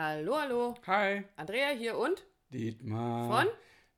[0.00, 0.74] Hallo, hallo.
[0.86, 1.24] Hi.
[1.34, 3.26] Andrea hier und Dietmar.
[3.26, 3.52] von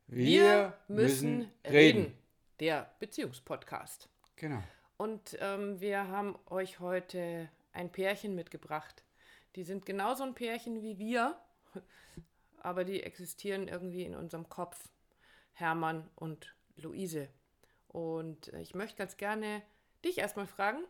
[0.07, 2.17] Wir, müssen reden.
[2.59, 4.09] Der Beziehungspodcast.
[4.37, 4.63] Genau.
[4.97, 9.05] Und ähm, wir haben euch heute ein Pärchen mitgebracht.
[9.57, 11.39] Die sind genauso ein Pärchen wie wir,
[12.63, 14.89] aber die existieren irgendwie in unserem Kopf.
[15.53, 17.29] Hermann und Luise.
[17.89, 19.61] Und äh, ich möchte ganz gerne
[20.03, 20.83] dich erstmal fragen.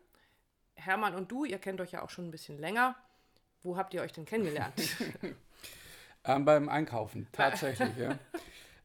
[0.75, 2.95] Hermann und du, ihr kennt euch ja auch schon ein bisschen länger.
[3.63, 4.75] Wo habt ihr euch denn kennengelernt?
[6.23, 8.18] Ähm, beim Einkaufen, tatsächlich, ja.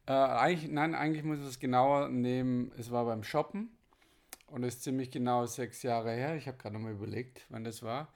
[0.08, 2.70] Äh, eigentlich, nein, eigentlich muss ich es genauer nehmen.
[2.78, 3.76] Es war beim Shoppen
[4.46, 6.36] und es ist ziemlich genau sechs Jahre her.
[6.36, 8.12] Ich habe gerade nochmal überlegt, wann das war.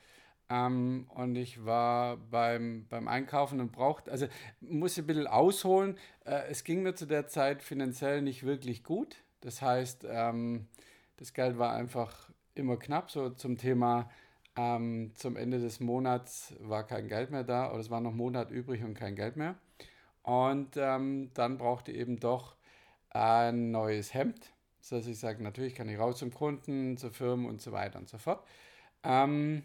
[0.48, 4.28] Ähm, und ich war beim, beim Einkaufen und brauchte, also
[4.60, 5.98] muss ich ein bisschen ausholen.
[6.24, 9.16] Äh, es ging mir zu der Zeit finanziell nicht wirklich gut.
[9.40, 10.68] Das heißt, ähm,
[11.16, 14.08] das Geld war einfach immer knapp, so zum Thema
[14.56, 18.50] ähm, zum Ende des Monats war kein Geld mehr da oder es war noch Monat
[18.50, 19.56] übrig und kein Geld mehr.
[20.22, 22.56] Und ähm, dann brauchte ich eben doch
[23.10, 24.52] ein neues Hemd.
[24.80, 27.98] So dass ich sage, natürlich kann ich raus zum Kunden, zur Firma und so weiter
[27.98, 28.46] und so fort.
[29.02, 29.62] Ähm,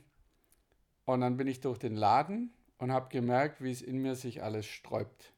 [1.06, 4.44] und dann bin ich durch den Laden und habe gemerkt, wie es in mir sich
[4.44, 5.34] alles sträubt.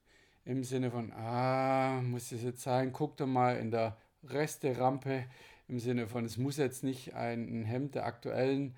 [0.45, 2.94] Im Sinne von, ah, muss das jetzt sein?
[2.94, 5.25] Guck doch mal in der Resterampe.
[5.68, 8.75] Im Sinne von, es muss jetzt nicht ein, ein Hemd der aktuellen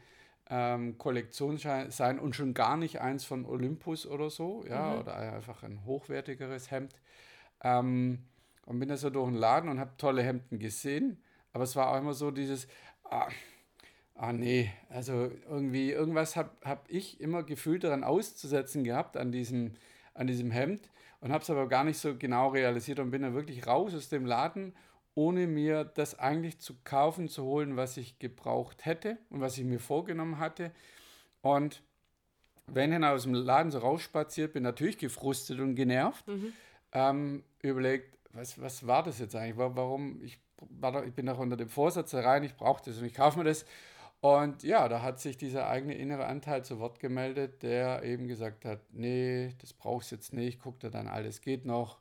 [0.50, 5.00] ähm, Kollektion sein und schon gar nicht eins von Olympus oder so, ja, Mhm.
[5.02, 6.94] oder einfach ein hochwertigeres Hemd.
[7.64, 8.20] Ähm,
[8.66, 11.22] und bin da so durch den Laden und habe tolle Hemden gesehen,
[11.54, 12.68] aber es war auch immer so dieses,
[13.04, 13.28] ah,
[14.16, 19.74] ah nee, also irgendwie, irgendwas habe hab ich immer gefühlt daran auszusetzen gehabt an diesem,
[20.14, 20.90] an diesem Hemd
[21.22, 24.10] und habe es aber gar nicht so genau realisiert und bin dann wirklich raus aus
[24.10, 24.74] dem Laden,
[25.20, 29.66] ohne mir das eigentlich zu kaufen, zu holen, was ich gebraucht hätte und was ich
[29.66, 30.72] mir vorgenommen hatte.
[31.42, 31.82] Und
[32.68, 36.26] wenn ich dann aus dem Laden so rausspaziert bin, natürlich gefrustet und genervt,
[36.94, 39.58] ähm, überlegt, was, was war das jetzt eigentlich?
[39.58, 40.22] Wa- Warum?
[40.24, 40.40] Ich,
[40.82, 43.38] war doch, ich bin doch unter dem Vorsatz rein, ich brauche das und ich kaufe
[43.40, 43.66] mir das.
[44.22, 48.66] Und ja, da hat sich dieser eigene innere Anteil zu Wort gemeldet, der eben gesagt
[48.66, 52.00] hat, nee, das brauchst du jetzt nicht, guck dir dann alles geht noch.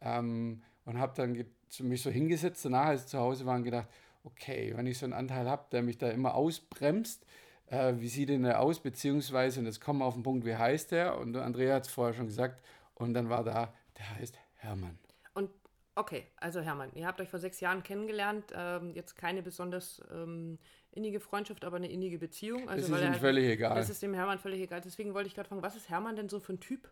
[0.00, 1.44] Ähm, und habe dann
[1.80, 3.88] mich so hingesetzt, danach als ich zu Hause war und gedacht,
[4.24, 7.24] okay, wenn ich so einen Anteil habe, der mich da immer ausbremst,
[7.66, 10.54] äh, wie sieht denn der aus, beziehungsweise, und jetzt kommen wir auf den Punkt, wie
[10.54, 11.18] heißt der?
[11.18, 12.62] Und Andrea hat es vorher schon gesagt,
[12.94, 14.98] und dann war da, der heißt Hermann.
[15.34, 15.50] Und
[15.94, 18.44] okay, also Hermann, ihr habt euch vor sechs Jahren kennengelernt.
[18.54, 20.58] Ähm, jetzt keine besonders ähm,
[20.92, 22.68] innige Freundschaft, aber eine innige Beziehung.
[22.68, 23.74] Also, Das ist weil ihm er- völlig egal.
[23.74, 24.82] Das ist dem Hermann völlig egal.
[24.82, 26.88] Deswegen wollte ich gerade fragen, was ist Hermann denn so für ein Typ?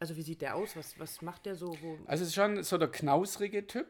[0.00, 0.76] Also wie sieht der aus?
[0.76, 1.76] Was, was macht der so?
[1.80, 3.86] Wo, Also es ist schon so der knausrige Typ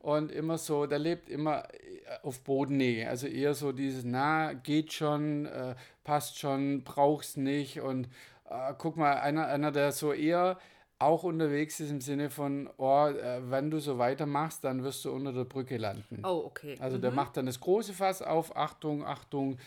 [0.00, 1.78] und immer so, der lebt immer äh,
[2.22, 3.08] auf Bodennähe.
[3.08, 5.74] Also eher so dieses, na, geht schon, äh,
[6.04, 7.80] passt schon, brauch's nicht.
[7.80, 8.08] Und
[8.48, 10.58] äh, guck mal, einer, einer, der so eher
[10.98, 15.10] auch unterwegs ist im Sinne von, oh, äh, wenn du so weitermachst, dann wirst du
[15.10, 16.22] unter der Brücke landen.
[16.24, 16.76] oh, okay.
[16.80, 19.58] Also der macht dann das große Fass auf, Achtung, Achtung,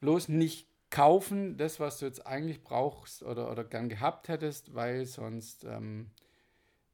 [0.00, 5.06] bloß nicht kaufen, das, was du jetzt eigentlich brauchst oder, oder gern gehabt hättest, weil
[5.06, 6.10] sonst ähm,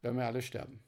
[0.02, 0.80] werden wir alle sterben.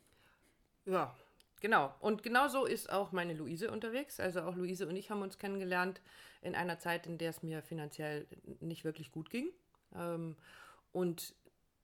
[0.84, 1.14] Ja,
[1.60, 1.94] genau.
[2.00, 4.20] Und genau so ist auch meine Luise unterwegs.
[4.20, 6.00] Also auch Luise und ich haben uns kennengelernt
[6.42, 8.26] in einer Zeit, in der es mir finanziell
[8.60, 9.50] nicht wirklich gut ging.
[9.94, 10.36] Ähm,
[10.92, 11.34] und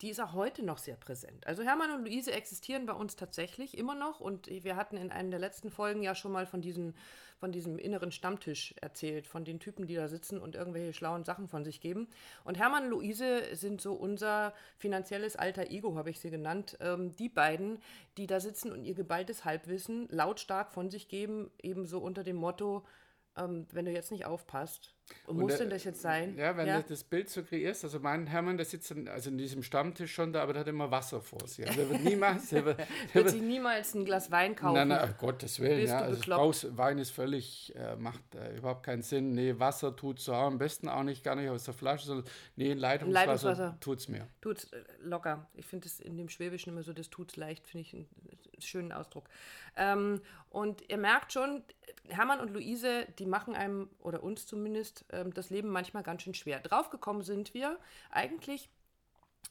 [0.05, 1.47] die ist auch heute noch sehr präsent.
[1.47, 5.31] Also Hermann und Luise existieren bei uns tatsächlich immer noch und wir hatten in einer
[5.31, 6.95] der letzten Folgen ja schon mal von, diesen,
[7.39, 11.49] von diesem inneren Stammtisch erzählt, von den Typen, die da sitzen und irgendwelche schlauen Sachen
[11.49, 12.09] von sich geben.
[12.45, 16.77] Und Hermann und Luise sind so unser finanzielles alter Ego, habe ich sie genannt.
[16.81, 17.79] Ähm, die beiden,
[18.19, 22.85] die da sitzen und ihr geballtes Halbwissen lautstark von sich geben, ebenso unter dem Motto,
[23.39, 24.93] ähm, wenn du jetzt nicht aufpasst,
[25.27, 26.37] muss der- denn das jetzt sein?
[26.37, 29.39] Ja, wenn du das Bild so kreierst, also mein Hermann, der sitzt in, also in
[29.39, 31.67] diesem Stammtisch schon da, aber der hat immer Wasser vor sich.
[31.67, 34.75] Also der wird niemals, der wird, der wird wird sich niemals ein Glas Wein kaufen.
[34.75, 36.01] Nein, nein, um Gottes Willen, Bist ja.
[36.01, 39.33] Also brauchst, Wein ist völlig, äh, macht äh, überhaupt keinen Sinn.
[39.35, 42.27] Nee, Wasser tut's so, am besten auch nicht, gar nicht aus der Flasche, sondern
[42.57, 43.77] nee, Leitungswasser, Leitungswasser.
[43.81, 44.29] tut's mir.
[44.41, 45.49] Tut's äh, locker.
[45.55, 48.61] Ich finde es in dem Schwäbischen immer so, das tut's leicht, finde ich einen äh,
[48.61, 49.29] schönen Ausdruck.
[49.77, 50.21] Ähm,
[50.51, 51.65] und ihr merkt schon,
[52.09, 56.35] Hermann und Luise, die machen einem, oder uns zumindest, ähm, das Leben manchmal ganz schön
[56.35, 56.61] schwer.
[56.61, 57.79] Draufgekommen sind wir
[58.11, 58.69] eigentlich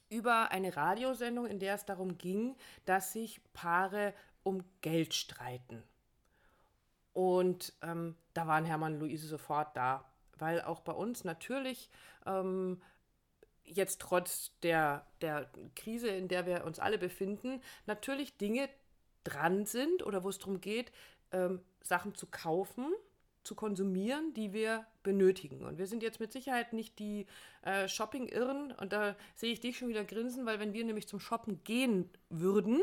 [0.09, 2.55] über eine Radiosendung, in der es darum ging,
[2.85, 4.13] dass sich Paare
[4.43, 5.83] um Geld streiten.
[7.13, 10.05] Und ähm, da waren Hermann und Luise sofort da,
[10.37, 11.89] weil auch bei uns natürlich
[12.25, 12.81] ähm,
[13.65, 18.69] jetzt trotz der, der Krise, in der wir uns alle befinden, natürlich Dinge
[19.23, 20.91] dran sind oder wo es darum geht,
[21.31, 22.91] ähm, Sachen zu kaufen,
[23.43, 25.63] zu konsumieren, die wir benötigen.
[25.65, 27.25] Und wir sind jetzt mit Sicherheit nicht die
[27.63, 28.71] äh, Shopping-Irren.
[28.71, 32.09] Und da sehe ich dich schon wieder grinsen, weil wenn wir nämlich zum Shoppen gehen
[32.29, 32.81] würden,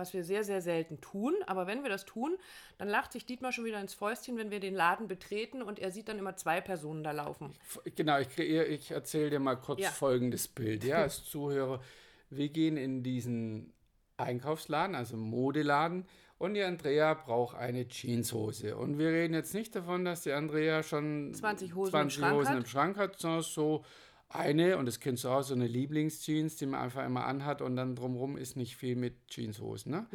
[0.00, 1.34] was wir sehr, sehr selten tun.
[1.46, 2.36] Aber wenn wir das tun,
[2.78, 5.90] dann lacht sich Dietmar schon wieder ins Fäustchen, wenn wir den Laden betreten und er
[5.90, 7.52] sieht dann immer zwei Personen da laufen.
[7.96, 9.90] Genau, ich, ich erzähle dir mal kurz ja.
[9.90, 10.84] folgendes Bild.
[10.84, 11.82] Ja, als Zuhörer,
[12.30, 13.72] wir gehen in diesen
[14.16, 16.06] Einkaufsladen, also Modeladen,
[16.40, 18.74] und die Andrea braucht eine Jeanshose.
[18.74, 22.34] Und wir reden jetzt nicht davon, dass die Andrea schon 20 Hosen, 20 im, Schrank
[22.34, 23.84] Hosen im Schrank hat, sondern so
[24.30, 27.76] eine, und das kennst du auch, so eine Lieblingsjeans, die man einfach immer anhat und
[27.76, 29.92] dann drumherum ist nicht viel mit Jeanshosen.
[29.92, 30.06] Ne?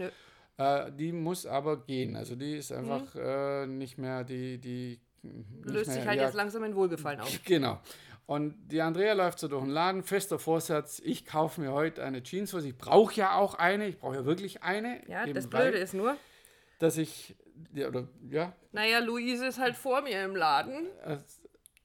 [0.57, 0.87] Ja.
[0.87, 2.15] Äh, die muss aber gehen.
[2.15, 3.21] Also die ist einfach mhm.
[3.21, 4.57] äh, nicht mehr die.
[4.57, 4.99] die
[5.61, 7.39] Löst mehr, sich halt ja, jetzt langsam in Wohlgefallen auf.
[7.45, 7.79] Genau.
[8.27, 12.23] Und die Andrea läuft so durch den Laden, fester Vorsatz, ich kaufe mir heute eine
[12.23, 12.67] Jeanshose.
[12.67, 14.99] Ich brauche ja auch eine, ich brauche ja wirklich eine.
[15.07, 16.17] Ja, das Blöde ist nur,
[16.79, 17.35] dass ich,
[17.73, 18.53] ja, oder, ja.
[18.71, 20.87] Naja, Luise ist halt vor mir im Laden.
[21.03, 21.23] Also,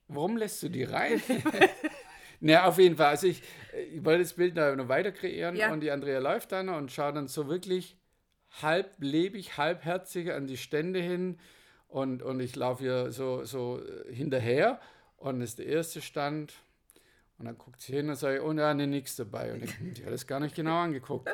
[0.07, 1.21] warum lässt du die rein?
[2.39, 3.07] naja, auf jeden Fall.
[3.07, 3.43] Also ich,
[3.93, 5.71] ich wollte das Bild noch weiter kreieren ja.
[5.71, 7.97] und die Andrea läuft dann und schaut dann so wirklich
[8.63, 11.39] halb lebig, halbherzig an die Stände hin
[11.87, 13.79] und, und ich laufe ihr so, so
[14.09, 14.79] hinterher
[15.21, 16.53] und ist der erste Stand.
[17.37, 19.53] Und dann guckt sie hin und sagt, oh ja, nee, nichts dabei.
[19.53, 21.29] Und ich habe das gar nicht genau angeguckt.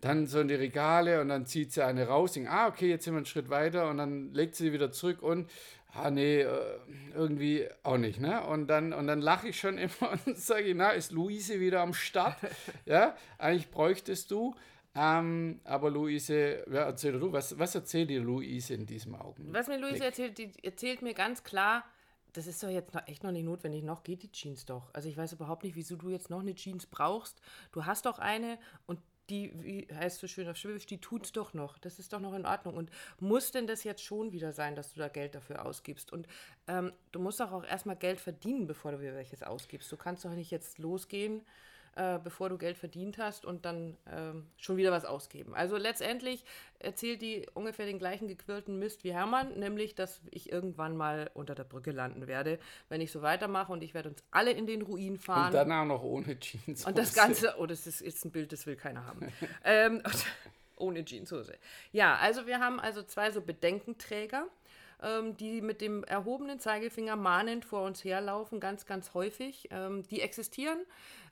[0.00, 2.32] Dann so in die Regale und dann zieht sie eine raus.
[2.32, 3.88] Denkt, ah, okay, jetzt sind wir einen Schritt weiter.
[3.88, 5.50] Und dann legt sie wieder zurück und,
[5.92, 6.78] ah, nee, äh,
[7.14, 8.20] irgendwie auch nicht.
[8.20, 8.44] Ne?
[8.46, 11.94] Und dann, und dann lache ich schon immer und sage, na, ist Luise wieder am
[11.94, 12.36] Start?
[12.84, 14.54] ja, eigentlich bräuchtest du.
[14.94, 19.54] Ähm, aber Luise, ja, erzähl du, was, was erzählt dir Luise in diesem Augenblick?
[19.54, 21.84] Was mir Luise erzählt, die erzählt mir ganz klar,
[22.32, 23.82] das ist doch jetzt noch echt noch nicht notwendig.
[23.82, 24.92] Noch geht die Jeans doch.
[24.92, 27.40] Also ich weiß überhaupt nicht, wieso du jetzt noch eine Jeans brauchst.
[27.72, 31.52] Du hast doch eine und die, wie heißt so schön auf Schwäbisch, die tut's doch
[31.52, 31.78] noch.
[31.78, 32.76] Das ist doch noch in Ordnung.
[32.76, 32.90] Und
[33.20, 36.12] muss denn das jetzt schon wieder sein, dass du da Geld dafür ausgibst?
[36.12, 36.26] Und
[36.66, 39.90] ähm, du musst doch auch erstmal Geld verdienen, bevor du wieder welches ausgibst.
[39.92, 41.42] Du kannst doch nicht jetzt losgehen
[41.98, 45.52] äh, bevor du Geld verdient hast und dann ähm, schon wieder was ausgeben.
[45.52, 46.44] Also letztendlich
[46.78, 51.56] erzählt die ungefähr den gleichen gequirlten Mist wie Hermann, nämlich, dass ich irgendwann mal unter
[51.56, 54.82] der Brücke landen werde, wenn ich so weitermache und ich werde uns alle in den
[54.82, 55.46] Ruin fahren.
[55.46, 56.86] Und danach noch ohne Jeans.
[56.86, 59.32] Und das Ganze, oh, das ist jetzt ein Bild, das will keiner haben.
[59.64, 60.00] ähm,
[60.76, 61.58] ohne Jeanshose.
[61.90, 64.46] Ja, also wir haben also zwei so Bedenkenträger
[65.02, 69.68] ähm, die mit dem erhobenen Zeigefinger mahnend vor uns herlaufen, ganz, ganz häufig.
[69.70, 70.78] Ähm, die existieren.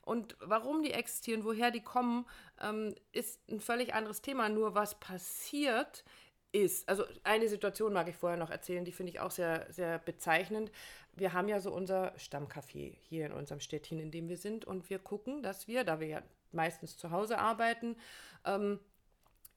[0.06, 2.26] Und warum die existieren, woher die kommen,
[2.62, 4.48] ähm, ist ein völlig anderes Thema.
[4.48, 6.04] Nur was passiert
[6.52, 9.98] ist, also eine Situation mag ich vorher noch erzählen, die finde ich auch sehr, sehr
[9.98, 10.70] bezeichnend.
[11.12, 14.64] Wir haben ja so unser Stammcafé hier in unserem Städtchen, in dem wir sind.
[14.64, 17.96] Und wir gucken, dass wir, da wir ja meistens zu Hause arbeiten,
[18.44, 18.78] ähm,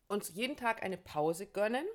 [0.08, 1.86] uns jeden Tag eine Pause gönnen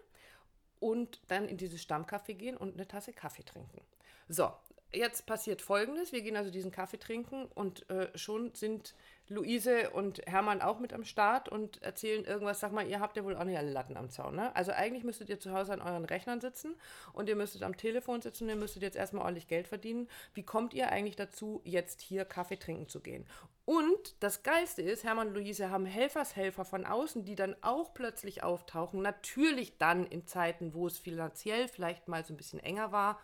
[0.79, 3.81] und dann in dieses Stammcafé gehen und eine Tasse Kaffee trinken.
[4.29, 4.53] So,
[4.95, 6.13] jetzt passiert Folgendes.
[6.13, 8.95] Wir gehen also diesen Kaffee trinken und äh, schon sind
[9.29, 12.61] Luise und Hermann auch mit am Start und erzählen irgendwas.
[12.61, 14.55] Sag mal, ihr habt ja wohl auch nicht alle Latten am Zaun, ne?
[14.55, 16.75] Also eigentlich müsstet ihr zu Hause an euren Rechnern sitzen
[17.15, 20.09] und ihr müsstet am Telefon sitzen und ihr müsstet jetzt erstmal ordentlich Geld verdienen.
[20.35, 23.27] Wie kommt ihr eigentlich dazu, jetzt hier Kaffee trinken zu gehen?
[23.65, 28.43] Und das Geilste ist, Hermann und Luise haben Helfershelfer von außen, die dann auch plötzlich
[28.43, 29.01] auftauchen.
[29.01, 33.19] Natürlich dann in Zeiten, wo es finanziell vielleicht mal so ein bisschen enger war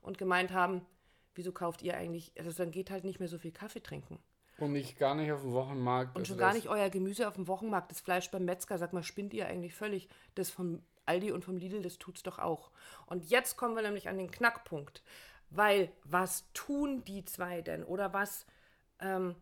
[0.00, 0.86] und gemeint haben,
[1.34, 4.18] wieso kauft ihr eigentlich, also dann geht halt nicht mehr so viel Kaffee trinken.
[4.58, 6.14] Und nicht gar nicht auf dem Wochenmarkt.
[6.14, 8.92] Und also schon gar nicht euer Gemüse auf dem Wochenmarkt, das Fleisch beim Metzger, sag
[8.92, 10.08] mal, spinnt ihr eigentlich völlig.
[10.34, 12.70] Das vom Aldi und vom Lidl, das tut's doch auch.
[13.06, 15.02] Und jetzt kommen wir nämlich an den Knackpunkt.
[15.50, 17.84] Weil was tun die zwei denn?
[17.84, 18.46] Oder was
[19.00, 19.34] ähm,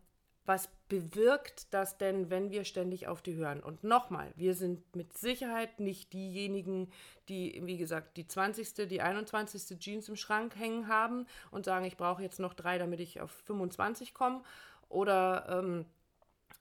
[0.45, 3.61] was bewirkt das denn, wenn wir ständig auf die hören?
[3.61, 6.91] Und nochmal, wir sind mit Sicherheit nicht diejenigen,
[7.29, 9.79] die, wie gesagt, die 20., die 21.
[9.79, 13.31] Jeans im Schrank hängen haben und sagen, ich brauche jetzt noch drei, damit ich auf
[13.45, 14.41] 25 komme.
[14.89, 15.85] Oder ähm,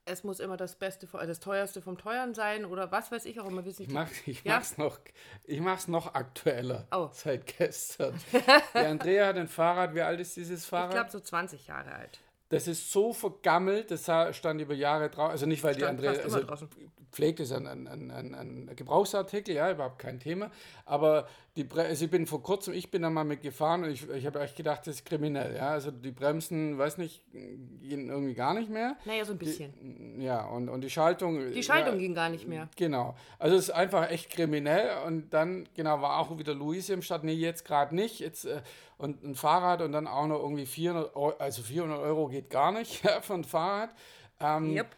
[0.04, 3.46] es muss immer das Beste, das Teuerste vom Teuern sein oder was weiß ich auch
[3.46, 3.64] immer.
[3.66, 4.56] Ich, mach, ich, ja?
[4.56, 4.99] mach's noch,
[5.44, 7.08] ich mach's noch aktueller oh.
[7.12, 8.14] seit gestern.
[8.75, 9.94] Die Andrea hat ein Fahrrad.
[9.94, 10.90] Wie alt ist dieses Fahrrad?
[10.90, 12.20] Ich glaube so 20 Jahre alt.
[12.50, 15.30] Das ist so vergammelt, das stand über Jahre draußen.
[15.30, 16.66] Also nicht, weil stand die Andrea also
[17.12, 20.50] pflegt ist ein, ein, ein, ein, Gebrauchsartikel, ja, überhaupt kein Thema.
[20.85, 24.09] Aber die also ich bin vor kurzem, ich bin da mal mit gefahren und ich,
[24.09, 25.57] ich habe echt gedacht, das ist kriminell.
[25.57, 25.71] Ja?
[25.71, 28.97] Also die Bremsen, weiß nicht, gehen irgendwie gar nicht mehr.
[29.04, 29.73] Naja, so ein bisschen.
[30.16, 31.52] Die, ja, und, und die Schaltung.
[31.52, 32.69] Die Schaltung ja, ging gar nicht mehr.
[32.76, 33.16] Genau.
[33.38, 34.90] Also es ist einfach echt kriminell.
[35.07, 38.21] Und dann, genau, war auch wieder Luise im Stadt, nee, jetzt gerade nicht.
[38.21, 38.62] Jetzt, äh,
[38.97, 42.71] und ein Fahrrad und dann auch noch irgendwie 400 Euro, also 400 Euro geht gar
[42.71, 43.90] nicht ja, für ein Fahrrad.
[44.38, 44.95] Ähm, yep.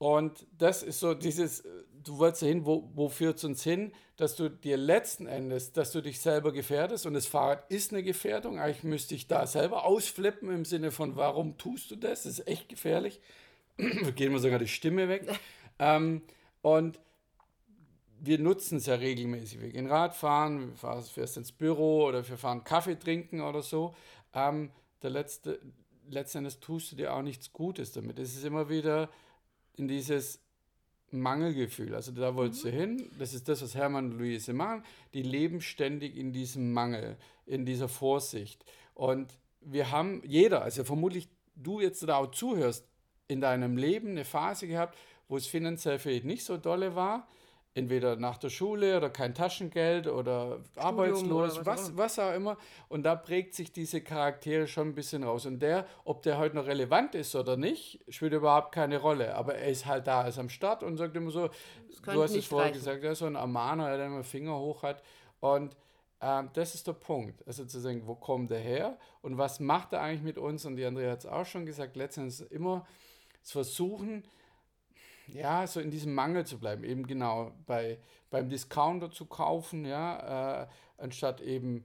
[0.00, 1.62] Und das ist so dieses,
[2.02, 5.92] du wolltest hin, wo, wo führt es uns hin, dass du dir letzten Endes, dass
[5.92, 8.58] du dich selber gefährdest und das Fahrrad ist eine Gefährdung.
[8.58, 12.22] Eigentlich müsste ich da selber ausflippen im Sinne von, warum tust du das?
[12.22, 13.20] Das ist echt gefährlich.
[14.16, 15.26] geht mir sogar die Stimme weg.
[15.78, 16.22] ähm,
[16.62, 16.98] und
[18.20, 19.60] wir nutzen es ja regelmäßig.
[19.60, 23.94] Wir gehen Radfahren, wir fahren fährst ins Büro oder wir fahren Kaffee trinken oder so.
[24.32, 24.70] Ähm,
[25.02, 25.60] der letzte,
[26.08, 28.18] letztendlich tust du dir auch nichts Gutes damit.
[28.18, 29.10] Es ist immer wieder
[29.76, 30.40] in dieses
[31.10, 31.94] Mangelgefühl.
[31.94, 32.70] Also da wolltest mhm.
[32.70, 33.10] du hin.
[33.18, 34.84] Das ist das, was Hermann und Luise machen.
[35.14, 38.64] Die leben ständig in diesem Mangel, in dieser Vorsicht.
[38.94, 42.86] Und wir haben, jeder, also vermutlich du jetzt da auch zuhörst,
[43.28, 44.96] in deinem Leben eine Phase gehabt,
[45.28, 47.28] wo es finanziell vielleicht nicht so dolle war
[47.74, 52.34] entweder nach der Schule oder kein Taschengeld oder Studium arbeitslos, oder was, was, was, auch
[52.34, 52.56] immer.
[52.88, 55.46] Und da prägt sich diese Charaktere schon ein bisschen raus.
[55.46, 59.34] Und der, ob der heute noch relevant ist oder nicht, spielt überhaupt keine Rolle.
[59.36, 61.48] Aber er ist halt da, ist am Start und sagt immer so,
[62.04, 62.78] du hast es vorher reichen.
[62.78, 65.02] gesagt, ja, so ein Amano, der immer Finger hoch hat.
[65.38, 65.76] Und
[66.20, 67.46] ähm, das ist der Punkt.
[67.46, 70.64] Also zu sagen, wo kommt der her und was macht er eigentlich mit uns?
[70.64, 72.86] Und die Andrea hat es auch schon gesagt, letztendlich immer
[73.42, 74.24] zu versuchen,
[75.34, 77.98] ja, so in diesem Mangel zu bleiben, eben genau bei,
[78.30, 80.66] beim Discounter zu kaufen, ja, äh,
[80.98, 81.84] anstatt eben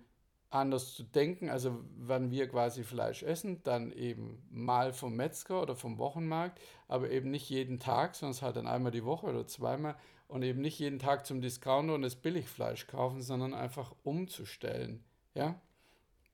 [0.49, 5.75] anders zu denken, also wenn wir quasi Fleisch essen, dann eben mal vom Metzger oder
[5.75, 9.95] vom Wochenmarkt, aber eben nicht jeden Tag, sondern halt dann einmal die Woche oder zweimal
[10.27, 15.59] und eben nicht jeden Tag zum Discounter und das Billigfleisch kaufen, sondern einfach umzustellen, ja?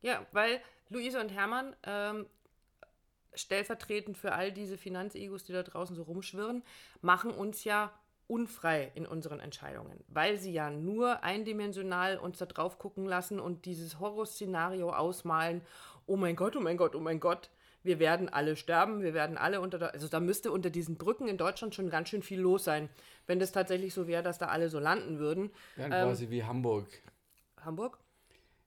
[0.02, 2.26] Ja, weil Luise und Hermann ähm,
[3.34, 6.64] stellvertretend für all diese Finanzegos, die da draußen so rumschwirren,
[7.02, 7.92] machen uns ja
[8.28, 13.66] unfrei in unseren Entscheidungen, weil sie ja nur eindimensional uns da drauf gucken lassen und
[13.66, 15.62] dieses Horrorszenario ausmalen,
[16.06, 17.50] oh mein Gott, oh mein Gott, oh mein Gott,
[17.84, 21.28] wir werden alle sterben, wir werden alle unter, der, also da müsste unter diesen Brücken
[21.28, 22.90] in Deutschland schon ganz schön viel los sein,
[23.28, 25.52] wenn das tatsächlich so wäre, dass da alle so landen würden.
[25.76, 26.88] Ja, ähm, quasi wie Hamburg.
[27.60, 27.98] Hamburg?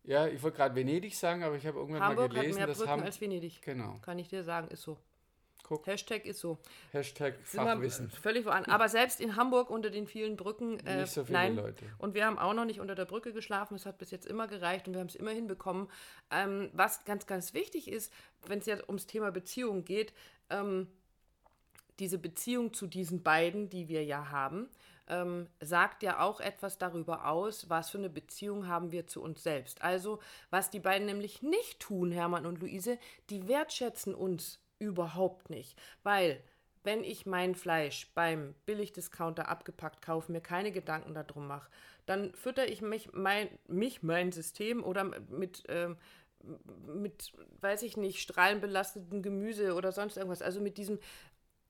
[0.05, 2.77] Ja, ich wollte gerade Venedig sagen, aber ich habe irgendwann Hamburg mal gelesen, hat mehr
[2.77, 3.63] Brücken Ham als Venedig.
[3.63, 3.99] Genau.
[4.03, 4.99] Kann ich dir sagen, ist so.
[5.65, 5.87] Guck.
[5.87, 6.59] Hashtag ist so.
[6.93, 8.11] Hashtag Fachwissen.
[8.11, 8.67] Völlig voran.
[8.67, 10.79] Aber selbst in Hamburg unter den vielen Brücken.
[10.87, 11.57] Äh, nicht so viele nein.
[11.57, 11.87] Leute.
[11.97, 13.75] Und wir haben auch noch nicht unter der Brücke geschlafen.
[13.75, 15.89] Es hat bis jetzt immer gereicht und wir haben es immer hinbekommen.
[16.31, 18.13] Ähm, was ganz, ganz wichtig ist,
[18.47, 20.13] wenn es jetzt ums Thema Beziehung geht,
[20.51, 20.87] ähm,
[21.99, 24.69] diese Beziehung zu diesen beiden, die wir ja haben,
[25.07, 29.43] ähm, sagt ja auch etwas darüber aus, was für eine Beziehung haben wir zu uns
[29.43, 29.83] selbst.
[29.83, 30.21] Also,
[30.51, 32.99] was die beiden nämlich nicht tun, Hermann und Luise,
[33.31, 35.79] die wertschätzen uns überhaupt nicht.
[36.03, 36.43] Weil,
[36.83, 41.71] wenn ich mein Fleisch beim Billigdiscounter abgepackt kaufe, mir keine Gedanken darum mache,
[42.07, 45.65] dann fütter ich mich, mein, mich, mein System oder mit.
[45.69, 45.97] Ähm,
[46.87, 47.33] mit,
[47.63, 50.43] weiß ich nicht, strahlenbelasteten Gemüse oder sonst irgendwas.
[50.43, 50.99] Also mit diesem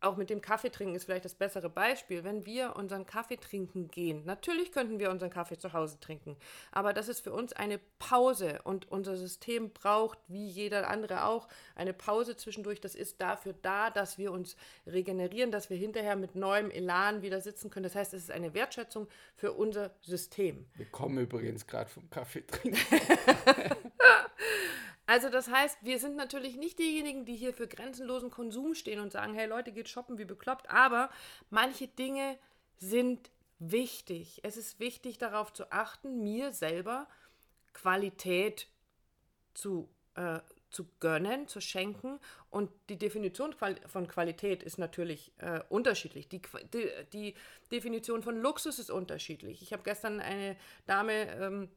[0.04, 2.24] auch mit dem Kaffee trinken ist vielleicht das bessere Beispiel.
[2.24, 6.36] Wenn wir unseren Kaffee trinken gehen, natürlich könnten wir unseren Kaffee zu Hause trinken,
[6.72, 11.48] aber das ist für uns eine Pause und unser System braucht, wie jeder andere auch,
[11.74, 12.80] eine Pause zwischendurch.
[12.80, 14.56] Das ist dafür da, dass wir uns
[14.86, 17.84] regenerieren, dass wir hinterher mit neuem Elan wieder sitzen können.
[17.84, 20.66] Das heißt, es ist eine Wertschätzung für unser System.
[20.74, 22.78] Wir kommen übrigens gerade vom Kaffee trinken.
[25.06, 29.12] Also das heißt, wir sind natürlich nicht diejenigen, die hier für grenzenlosen Konsum stehen und
[29.12, 31.10] sagen, hey Leute, geht shoppen wie bekloppt, aber
[31.50, 32.38] manche Dinge
[32.76, 34.40] sind wichtig.
[34.42, 37.06] Es ist wichtig darauf zu achten, mir selber
[37.74, 38.68] Qualität
[39.52, 42.18] zu, äh, zu gönnen, zu schenken.
[42.50, 43.54] Und die Definition
[43.86, 46.28] von Qualität ist natürlich äh, unterschiedlich.
[46.28, 46.40] Die,
[46.72, 47.34] die, die,
[47.70, 49.62] Definition von Luxus ist unterschiedlich.
[49.62, 50.56] Ich habe gestern eine
[50.86, 51.68] Dame ähm,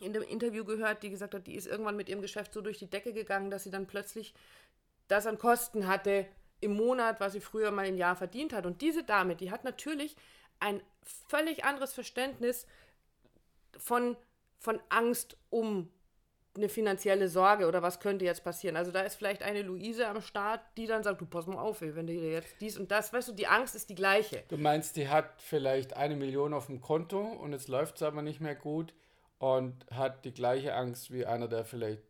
[0.00, 2.78] in dem Interview gehört, die gesagt hat, die ist irgendwann mit ihrem Geschäft so durch
[2.78, 4.34] die Decke gegangen, dass sie dann plötzlich
[5.08, 6.26] das an Kosten hatte
[6.60, 8.66] im Monat, was sie früher mal im Jahr verdient hat.
[8.66, 10.16] Und diese Dame, die hat natürlich
[10.60, 10.82] ein
[11.28, 12.66] völlig anderes Verständnis
[13.76, 14.16] von,
[14.58, 15.90] von Angst um
[16.56, 18.76] eine finanzielle Sorge oder was könnte jetzt passieren.
[18.76, 21.80] Also da ist vielleicht eine Luise am Start, die dann sagt, du pass mal auf,
[21.80, 24.42] wenn du dir jetzt dies und das, weißt du, die Angst ist die gleiche.
[24.48, 28.22] Du meinst, die hat vielleicht eine Million auf dem Konto und jetzt läuft es aber
[28.22, 28.92] nicht mehr gut
[29.38, 32.02] und hat die gleiche Angst wie einer, der vielleicht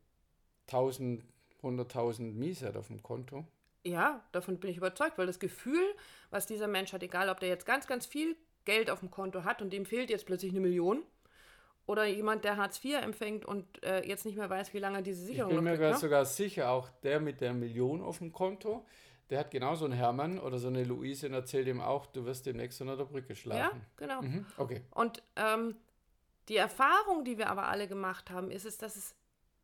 [0.69, 1.25] 1000,
[1.63, 3.47] 100.000 Mies hat auf dem Konto.
[3.85, 5.83] Ja, davon bin ich überzeugt, weil das Gefühl,
[6.31, 9.45] was dieser Mensch hat, egal ob der jetzt ganz, ganz viel Geld auf dem Konto
[9.45, 11.03] hat und dem fehlt jetzt plötzlich eine Million,
[11.89, 15.25] oder jemand, der Hartz IV empfängt und äh, jetzt nicht mehr weiß, wie lange diese
[15.25, 18.85] Sicherung Ich bin mir kriegt, sogar sicher, auch der mit der Million auf dem Konto,
[19.31, 22.45] der hat genauso einen Hermann oder so eine Luise und erzählt ihm auch, du wirst
[22.45, 23.81] demnächst unter der Brücke schlafen.
[23.81, 24.21] Ja, genau.
[24.21, 24.83] Mhm, okay.
[24.91, 25.77] Und ähm,
[26.49, 29.15] die Erfahrung, die wir aber alle gemacht haben, ist es, dass es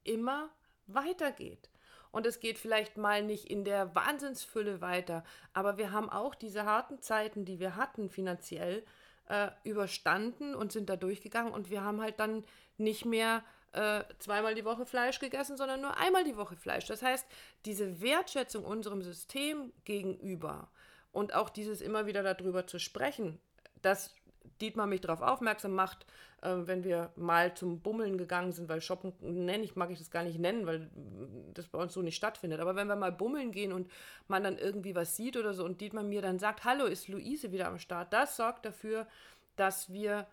[0.04, 0.50] immer
[0.86, 1.70] weitergeht.
[2.10, 6.64] Und es geht vielleicht mal nicht in der Wahnsinnsfülle weiter, aber wir haben auch diese
[6.64, 8.84] harten Zeiten, die wir hatten finanziell,
[9.28, 12.44] äh, überstanden und sind da durchgegangen und wir haben halt dann
[12.76, 16.86] nicht mehr äh, zweimal die Woche Fleisch gegessen, sondern nur einmal die Woche Fleisch.
[16.86, 17.26] Das heißt,
[17.64, 20.68] diese Wertschätzung unserem System gegenüber
[21.10, 23.40] und auch dieses immer wieder darüber zu sprechen,
[23.82, 24.14] dass
[24.60, 26.06] Dietmar mich darauf aufmerksam macht,
[26.42, 30.10] äh, wenn wir mal zum Bummeln gegangen sind, weil Shoppen nenne ich, mag ich das
[30.10, 30.90] gar nicht nennen, weil
[31.54, 32.60] das bei uns so nicht stattfindet.
[32.60, 33.90] Aber wenn wir mal bummeln gehen und
[34.28, 37.52] man dann irgendwie was sieht oder so und Dietmar mir dann sagt, hallo, ist Luise
[37.52, 39.06] wieder am Start, das sorgt dafür,
[39.56, 40.26] dass wir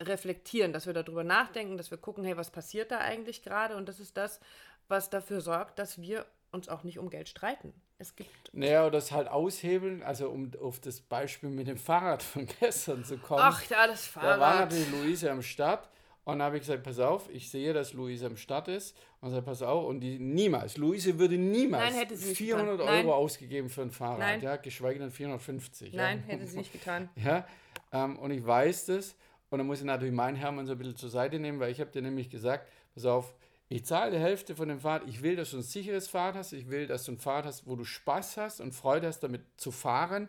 [0.00, 3.76] reflektieren, dass wir darüber nachdenken, dass wir gucken, hey, was passiert da eigentlich gerade?
[3.76, 4.40] Und das ist das,
[4.88, 7.72] was dafür sorgt, dass wir uns auch nicht um Geld streiten.
[7.98, 8.30] Es gibt.
[8.52, 13.04] Naja, oder das halt aushebeln, also um auf das Beispiel mit dem Fahrrad von gestern
[13.04, 13.40] zu kommen.
[13.42, 14.36] Ach ja, das Fahrrad.
[14.36, 15.88] Da war natürlich Luise am Start
[16.26, 18.96] und da habe ich gesagt, pass auf, ich sehe, dass Luise am Start ist.
[19.20, 22.78] Und sage, pass auf, und die niemals, Luise würde niemals Nein, hätte sie nicht 400
[22.78, 22.94] getan.
[23.06, 24.40] Euro ausgegeben für ein Fahrrad, Nein.
[24.40, 25.92] ja, geschweige denn 450.
[25.94, 26.34] Nein, ja.
[26.34, 27.08] hätte sie nicht getan.
[27.16, 27.46] Ja,
[27.92, 29.14] ähm, und ich weiß das.
[29.50, 31.80] Und dann muss ich natürlich meinen Hermann so ein bisschen zur Seite nehmen, weil ich
[31.80, 33.32] habe dir nämlich gesagt, pass auf,
[33.68, 35.08] ich zahle die Hälfte von dem Fahrrad.
[35.08, 36.52] Ich will, dass du ein sicheres Fahrrad hast.
[36.52, 39.42] Ich will, dass du ein Fahrrad hast, wo du Spaß hast und Freude hast, damit
[39.56, 40.28] zu fahren,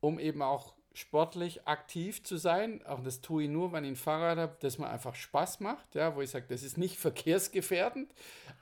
[0.00, 2.84] um eben auch sportlich aktiv zu sein.
[2.86, 5.94] Auch das tue ich nur, wenn ich ein Fahrrad habe, das mir einfach Spaß macht,
[5.94, 8.12] ja, wo ich sage, das ist nicht verkehrsgefährdend.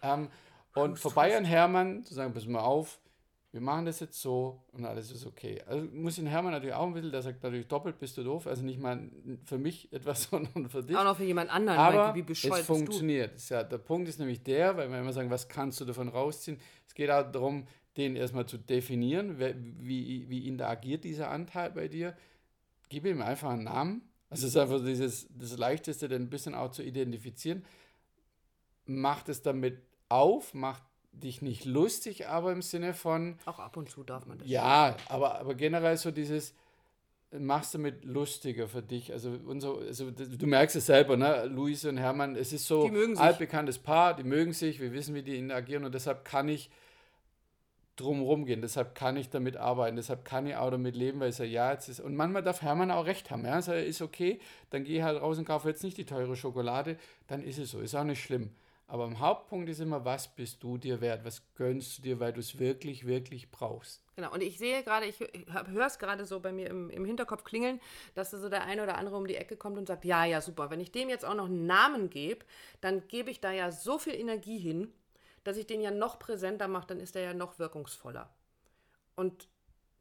[0.02, 0.28] Ähm,
[0.74, 2.98] und vorbei an Hermann zu sagen, pass mal auf,
[3.54, 5.62] wir machen das jetzt so und alles ist okay.
[5.68, 8.24] Also muss ich den Hermann natürlich auch ein bisschen, der sagt natürlich doppelt bist du
[8.24, 9.08] doof, also nicht mal
[9.44, 10.96] für mich etwas, sondern für dich.
[10.96, 13.48] Auch noch für jemand anderen, Aber weil wie bescheuert es funktioniert.
[13.48, 16.58] Ja, der Punkt ist nämlich der, weil wir immer sagen, was kannst du davon rausziehen?
[16.88, 22.16] Es geht auch darum, den erstmal zu definieren, wie, wie interagiert dieser Anteil bei dir.
[22.88, 24.02] Gib ihm einfach einen Namen.
[24.30, 27.64] Also es ist einfach dieses, das Leichteste, den ein bisschen auch zu identifizieren.
[28.84, 30.80] Mach es damit auf, mach
[31.22, 34.48] dich nicht lustig, aber im Sinne von, Auch ab und zu darf man das.
[34.48, 36.54] ja, aber, aber generell so dieses,
[37.38, 39.12] machst du mit lustiger für dich.
[39.12, 41.46] Also, unser, also du merkst es selber, ne?
[41.46, 43.20] Luise und Hermann, es ist so sich.
[43.20, 46.70] altbekanntes Paar, die mögen sich, wir wissen, wie die interagieren und deshalb kann ich
[47.96, 51.36] drumherum gehen, deshalb kann ich damit arbeiten, deshalb kann ich auch damit leben, weil ich
[51.36, 54.40] sage, ja, jetzt ist, und manchmal darf Hermann auch recht haben, ja, sag, ist okay,
[54.70, 56.96] dann gehe ich halt raus und kaufe jetzt nicht die teure Schokolade,
[57.28, 58.50] dann ist es so, ist auch nicht schlimm.
[58.86, 62.32] Aber im Hauptpunkt ist immer, was bist du dir wert, was gönnst du dir, weil
[62.32, 64.04] du es wirklich, wirklich brauchst.
[64.14, 67.44] Genau, und ich sehe gerade, ich höre es gerade so bei mir im, im Hinterkopf
[67.44, 67.80] klingeln,
[68.14, 70.40] dass da so der eine oder andere um die Ecke kommt und sagt, ja, ja,
[70.40, 72.44] super, wenn ich dem jetzt auch noch einen Namen gebe,
[72.82, 74.92] dann gebe ich da ja so viel Energie hin,
[75.44, 78.30] dass ich den ja noch präsenter mache, dann ist er ja noch wirkungsvoller.
[79.16, 79.48] Und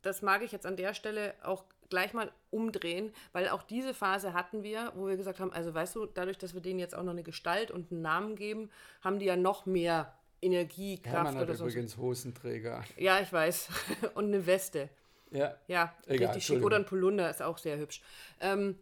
[0.03, 4.33] das mag ich jetzt an der Stelle auch gleich mal umdrehen, weil auch diese Phase
[4.33, 7.03] hatten wir, wo wir gesagt haben, also weißt du, dadurch, dass wir denen jetzt auch
[7.03, 8.69] noch eine Gestalt und einen Namen geben,
[9.01, 11.65] haben die ja noch mehr Energie, Kraft Hermann hat oder so.
[11.65, 12.83] übrigens Hosenträger.
[12.97, 13.69] Ja, ich weiß.
[14.15, 14.89] und eine Weste.
[15.31, 16.63] Ja, Ja, Egal, richtig schick.
[16.63, 18.01] Oder ein Polunder ist auch sehr hübsch.
[18.39, 18.77] Ähm,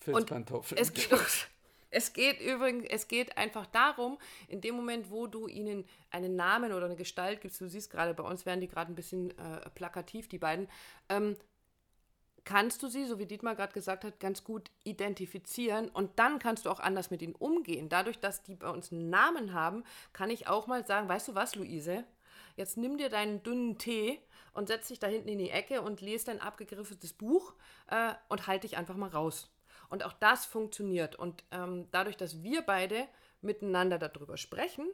[0.00, 0.80] Filzpantoffeln.
[0.80, 1.10] es, geht,
[1.90, 6.72] es geht übrigens, es geht einfach darum, in dem Moment, wo du ihnen einen Namen
[6.72, 9.68] oder eine Gestalt gibst, du siehst gerade, bei uns werden die gerade ein bisschen äh,
[9.74, 10.68] plakativ, die beiden,
[11.08, 11.36] ähm,
[12.44, 16.66] kannst du sie, so wie Dietmar gerade gesagt hat, ganz gut identifizieren und dann kannst
[16.66, 17.88] du auch anders mit ihnen umgehen.
[17.88, 21.34] Dadurch, dass die bei uns einen Namen haben, kann ich auch mal sagen, weißt du
[21.34, 22.04] was, Luise?
[22.56, 24.20] Jetzt nimm dir deinen dünnen Tee
[24.52, 27.54] und setz dich da hinten in die Ecke und lese dein abgegriffenes Buch
[27.88, 29.50] äh, und halt dich einfach mal raus.
[29.90, 31.16] Und auch das funktioniert.
[31.16, 33.06] Und ähm, dadurch, dass wir beide
[33.42, 34.86] miteinander darüber sprechen,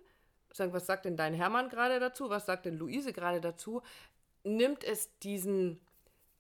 [0.53, 3.83] sagen, was sagt denn dein Hermann gerade dazu, was sagt denn Luise gerade dazu,
[4.43, 5.81] nimmt es diesen,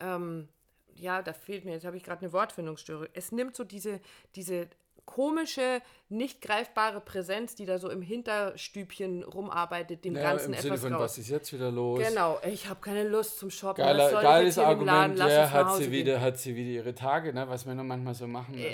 [0.00, 0.48] ähm,
[0.94, 3.08] ja, da fehlt mir, jetzt habe ich gerade eine Wortfindungsstörung.
[3.12, 4.00] Es nimmt so diese,
[4.34, 4.68] diese
[5.06, 10.74] komische, nicht greifbare Präsenz, die da so im Hinterstübchen rumarbeitet, dem Ja, Ganzen im Sinne
[10.74, 11.02] etwas von, raus.
[11.02, 12.00] was ist jetzt wieder los?
[12.06, 13.82] Genau, ich habe keine Lust zum Shoppen.
[13.84, 14.68] Geiler, geiles Laden?
[14.88, 15.92] Argument, Lass ja, hat sie, gehen.
[15.92, 18.54] wieder, hat sie wieder ihre Tage, ne, was Männer manchmal so machen.
[18.58, 18.70] Ja.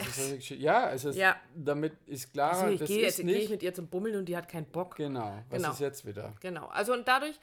[0.57, 1.37] ja, es ist, Ja.
[1.55, 3.51] damit ist klar, Also ich das gehe ist jetzt gehe ich nicht.
[3.51, 4.97] mit ihr zum Bummeln und die hat keinen Bock.
[4.97, 5.71] Genau, was Genau.
[5.73, 6.33] ist jetzt wieder?
[6.41, 6.67] Genau.
[6.69, 7.39] Also und dadurch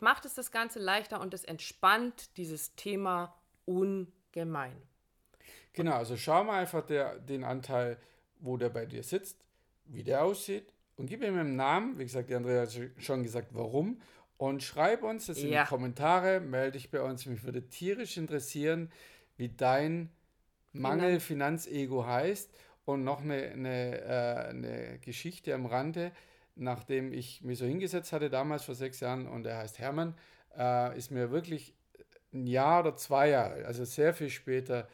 [0.00, 3.34] macht es das Ganze leichter und es entspannt dieses Thema
[3.66, 4.76] ungemein.
[5.72, 7.96] Genau, also schau mal einfach der, den Anteil,
[8.40, 9.38] wo der bei dir sitzt,
[9.86, 11.98] wie der aussieht und gib ihm einen Namen.
[11.98, 14.00] Wie gesagt, die Andrea hat schon gesagt, warum.
[14.36, 15.64] Und schreib uns das in Ja.
[15.64, 17.26] die Kommentare, melde dich bei uns.
[17.26, 18.90] Mich würde tierisch interessieren,
[19.36, 20.10] wie dein
[20.72, 22.50] Mangel Finanzego heißt.
[22.86, 26.12] Und noch eine, eine, äh, eine Geschichte am Rande,
[26.56, 30.14] nachdem ich mich so hingesetzt hatte, damals vor sechs Jahren, und er heißt Hermann,
[30.56, 31.74] äh, ist mir wirklich
[32.32, 34.88] ein Jahr oder zwei Jahre, also sehr viel später,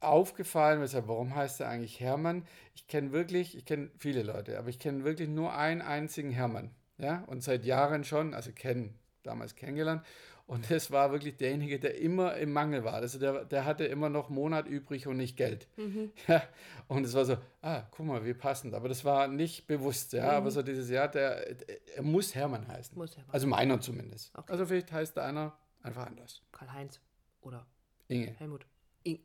[0.00, 2.46] aufgefallen, weshalb, warum heißt er eigentlich Hermann?
[2.74, 6.70] Ich kenne wirklich, ich kenne viele Leute, aber ich kenne wirklich nur einen einzigen Hermann.
[6.98, 10.02] Ja, und seit Jahren schon, also kennen, damals kennengelernt.
[10.46, 12.94] Und das war wirklich derjenige, der immer im Mangel war.
[12.94, 15.68] Also der, der hatte immer noch Monat übrig und nicht Geld.
[15.76, 16.12] Mhm.
[16.28, 16.42] Ja,
[16.88, 18.74] und es war so, ah, guck mal, wie passend.
[18.74, 20.24] Aber das war nicht bewusst, ja.
[20.24, 20.30] Mhm.
[20.30, 21.56] Aber so dieses Jahr, der,
[21.96, 22.96] er muss Hermann heißen.
[22.96, 23.34] Muss Hermann.
[23.34, 24.32] Also meiner zumindest.
[24.36, 24.52] Okay.
[24.52, 26.42] Also vielleicht heißt der einer einfach anders.
[26.52, 27.00] Karl-Heinz
[27.40, 27.66] oder
[28.08, 28.34] Inge.
[28.38, 28.66] Helmut.
[29.02, 29.20] Inge.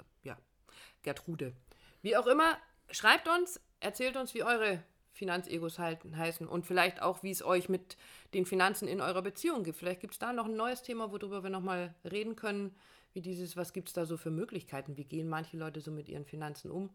[1.03, 1.53] Gertrude.
[2.01, 2.57] Wie auch immer,
[2.89, 4.83] schreibt uns, erzählt uns, wie eure
[5.13, 7.97] Finanzegos halten, heißen und vielleicht auch, wie es euch mit
[8.33, 9.77] den Finanzen in eurer Beziehung gibt.
[9.77, 12.75] Vielleicht gibt es da noch ein neues Thema, worüber wir nochmal reden können,
[13.13, 16.07] wie dieses, was gibt es da so für Möglichkeiten, wie gehen manche Leute so mit
[16.07, 16.89] ihren Finanzen um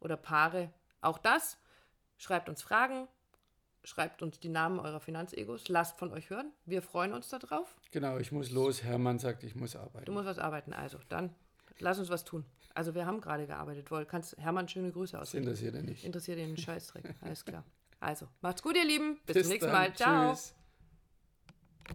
[0.00, 0.72] oder Paare.
[1.00, 1.58] Auch das,
[2.18, 3.08] schreibt uns Fragen,
[3.82, 7.74] schreibt uns die Namen eurer Finanzegos, lasst von euch hören, wir freuen uns darauf.
[7.90, 10.06] Genau, ich muss los, Hermann sagt, ich muss arbeiten.
[10.06, 11.34] Du musst was arbeiten, also dann
[11.78, 12.44] lass uns was tun.
[12.74, 13.90] Also wir haben gerade gearbeitet.
[13.90, 15.32] Woll, kannst Hermann schöne Grüße aus.
[15.34, 16.04] Interessiert ihn nicht.
[16.04, 17.14] Interessiert ihn einen Scheißdreck.
[17.22, 17.64] Alles klar.
[18.00, 19.18] Also, macht's gut, ihr Lieben.
[19.24, 19.80] Bis, Bis zum nächsten dann.
[19.80, 19.94] Mal.
[19.94, 20.32] Ciao.
[20.34, 20.54] Tschüss.